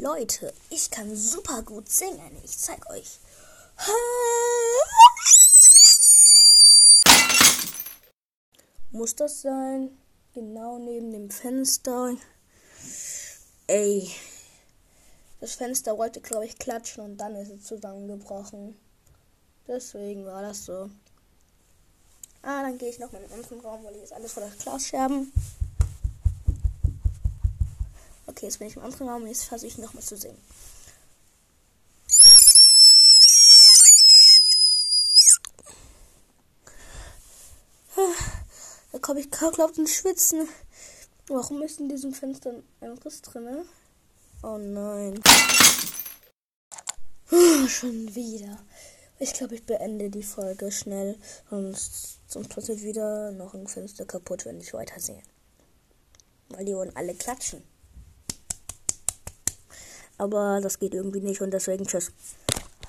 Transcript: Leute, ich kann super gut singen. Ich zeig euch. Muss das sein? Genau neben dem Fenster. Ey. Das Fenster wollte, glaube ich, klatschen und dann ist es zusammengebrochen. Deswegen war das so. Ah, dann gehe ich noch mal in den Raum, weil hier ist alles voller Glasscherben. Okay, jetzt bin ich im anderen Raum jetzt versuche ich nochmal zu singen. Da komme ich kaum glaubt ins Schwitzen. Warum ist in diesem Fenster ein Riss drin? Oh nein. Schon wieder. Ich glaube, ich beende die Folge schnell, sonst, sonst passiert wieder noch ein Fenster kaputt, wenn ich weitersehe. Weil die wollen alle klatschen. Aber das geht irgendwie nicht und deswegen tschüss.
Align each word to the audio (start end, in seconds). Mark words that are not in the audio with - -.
Leute, 0.00 0.52
ich 0.70 0.90
kann 0.90 1.14
super 1.14 1.62
gut 1.62 1.88
singen. 1.90 2.36
Ich 2.44 2.58
zeig 2.58 2.88
euch. 2.90 3.18
Muss 8.90 9.14
das 9.16 9.42
sein? 9.42 9.96
Genau 10.34 10.78
neben 10.78 11.10
dem 11.10 11.30
Fenster. 11.30 12.16
Ey. 13.66 14.10
Das 15.40 15.54
Fenster 15.54 15.98
wollte, 15.98 16.20
glaube 16.20 16.46
ich, 16.46 16.58
klatschen 16.58 17.04
und 17.04 17.16
dann 17.16 17.34
ist 17.34 17.50
es 17.50 17.64
zusammengebrochen. 17.64 18.76
Deswegen 19.66 20.24
war 20.24 20.42
das 20.42 20.64
so. 20.64 20.90
Ah, 22.42 22.62
dann 22.62 22.78
gehe 22.78 22.88
ich 22.88 22.98
noch 22.98 23.12
mal 23.12 23.22
in 23.22 23.42
den 23.42 23.60
Raum, 23.60 23.84
weil 23.84 23.94
hier 23.94 24.04
ist 24.04 24.12
alles 24.12 24.32
voller 24.32 24.50
Glasscherben. 24.58 25.32
Okay, 28.32 28.46
jetzt 28.46 28.60
bin 28.60 28.68
ich 28.68 28.76
im 28.76 28.82
anderen 28.82 29.10
Raum 29.10 29.26
jetzt 29.26 29.44
versuche 29.44 29.68
ich 29.68 29.76
nochmal 29.76 30.02
zu 30.02 30.16
singen. 30.16 30.38
Da 38.90 38.98
komme 39.00 39.20
ich 39.20 39.30
kaum 39.30 39.52
glaubt 39.52 39.76
ins 39.76 39.94
Schwitzen. 39.94 40.48
Warum 41.28 41.60
ist 41.60 41.78
in 41.78 41.90
diesem 41.90 42.14
Fenster 42.14 42.54
ein 42.80 42.96
Riss 43.04 43.20
drin? 43.20 43.66
Oh 44.42 44.56
nein. 44.56 45.20
Schon 47.68 48.14
wieder. 48.14 48.58
Ich 49.18 49.34
glaube, 49.34 49.56
ich 49.56 49.66
beende 49.66 50.08
die 50.08 50.22
Folge 50.22 50.72
schnell, 50.72 51.18
sonst, 51.50 52.18
sonst 52.28 52.48
passiert 52.48 52.80
wieder 52.80 53.30
noch 53.32 53.52
ein 53.52 53.68
Fenster 53.68 54.06
kaputt, 54.06 54.46
wenn 54.46 54.58
ich 54.58 54.72
weitersehe. 54.72 55.22
Weil 56.48 56.64
die 56.64 56.74
wollen 56.74 56.96
alle 56.96 57.14
klatschen. 57.14 57.62
Aber 60.22 60.60
das 60.62 60.78
geht 60.78 60.94
irgendwie 60.94 61.20
nicht 61.20 61.42
und 61.42 61.50
deswegen 61.50 61.84
tschüss. 61.84 62.12